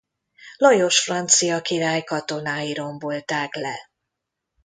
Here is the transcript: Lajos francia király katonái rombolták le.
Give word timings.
Lajos 0.57 0.99
francia 0.99 1.61
király 1.61 2.03
katonái 2.03 2.73
rombolták 2.73 3.55
le. 3.55 3.89